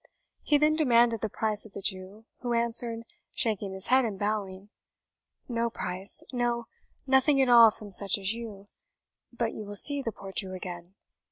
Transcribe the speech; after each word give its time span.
He 0.41 0.57
then 0.57 0.73
demanded 0.73 1.21
the 1.21 1.29
price 1.29 1.63
of 1.63 1.73
the 1.73 1.81
Jew, 1.83 2.25
who 2.39 2.53
answered, 2.53 3.03
shaking 3.37 3.73
his 3.73 3.85
head 3.85 4.03
and 4.03 4.17
bowing, 4.17 4.69
"No 5.47 5.69
price 5.69 6.23
no, 6.33 6.65
nothing 7.05 7.39
at 7.39 7.49
all 7.49 7.69
from 7.69 7.91
such 7.91 8.17
as 8.17 8.33
you. 8.33 8.65
But 9.31 9.53
you 9.53 9.63
will 9.63 9.75
see 9.75 10.01
the 10.01 10.11
poor 10.11 10.31
Jew 10.31 10.53
again? 10.53 10.95